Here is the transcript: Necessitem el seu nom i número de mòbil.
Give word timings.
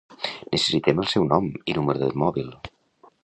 Necessitem 0.53 1.03
el 1.03 1.11
seu 1.11 1.27
nom 1.35 1.51
i 1.73 1.77
número 1.79 2.03
de 2.05 2.09
mòbil. 2.25 2.51